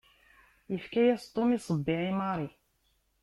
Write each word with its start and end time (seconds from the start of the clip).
Yefka-yas 0.71 1.23
Tom 1.33 1.49
aṣebbiɛ 1.57 2.01
i 2.09 2.11
Mary. 2.19 2.49